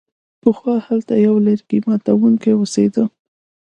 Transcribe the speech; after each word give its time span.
پخوا 0.41 0.75
هلته 0.87 1.13
یو 1.27 1.35
لرګي 1.45 1.79
ماتوونکی 1.87 2.51
اوسیده. 2.55 3.03